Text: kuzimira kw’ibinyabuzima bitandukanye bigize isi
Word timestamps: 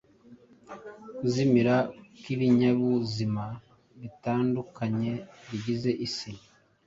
kuzimira 1.17 1.75
kw’ibinyabuzima 2.19 3.45
bitandukanye 4.01 5.11
bigize 5.49 5.91
isi 6.07 6.31